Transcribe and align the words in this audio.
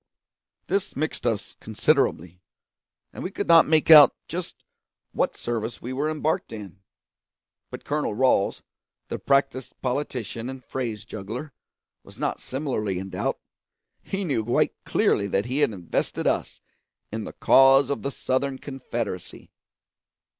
This 0.65 0.95
mixed 0.95 1.27
us 1.27 1.53
considerably, 1.59 2.41
and 3.13 3.23
we 3.23 3.29
could 3.29 3.47
not 3.47 3.67
make 3.67 3.91
out 3.91 4.15
just 4.27 4.63
what 5.11 5.37
service 5.37 5.79
we 5.79 5.93
were 5.93 6.09
embarked 6.09 6.51
in; 6.51 6.81
but 7.69 7.85
Colonel 7.85 8.15
Ralls, 8.15 8.63
the 9.09 9.19
practised 9.19 9.79
politician 9.83 10.49
and 10.49 10.65
phrase 10.65 11.05
juggler, 11.05 11.53
was 12.01 12.17
not 12.17 12.41
similarly 12.41 12.97
in 12.97 13.11
doubt; 13.11 13.37
he 14.01 14.25
knew 14.25 14.43
quite 14.43 14.73
clearly 14.85 15.27
that 15.27 15.45
he 15.45 15.59
had 15.59 15.69
invested 15.71 16.25
us 16.25 16.61
in 17.11 17.23
the 17.25 17.33
cause 17.33 17.91
of 17.91 18.01
the 18.01 18.09
Southern 18.09 18.57
Confederacy. 18.57 19.51